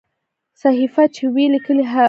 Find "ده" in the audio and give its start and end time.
1.97-1.99